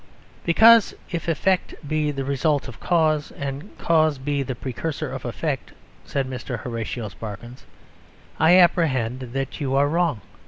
"Because 0.43 0.95
if 1.11 1.27
Effect 1.27 1.75
be 1.87 2.09
the 2.09 2.25
result 2.25 2.67
of 2.67 2.79
Cause 2.79 3.31
and 3.33 3.69
Cause 3.77 4.17
be 4.17 4.41
the 4.41 4.55
Precursor 4.55 5.11
of 5.13 5.25
Effect," 5.25 5.73
said 6.05 6.27
Mr. 6.27 6.57
Horatio 6.61 7.07
Sparkins, 7.09 7.65
"I 8.39 8.57
apprehend 8.57 9.19
that 9.33 9.61
you 9.61 9.75
are 9.75 9.87
wrong." 9.87 10.21